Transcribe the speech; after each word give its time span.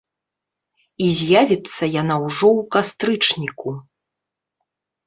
І 1.05 1.09
з'явіцца 1.17 1.83
яна 2.01 2.15
ўжо 2.25 2.49
ў 2.59 2.69
кастрычніку. 2.73 3.69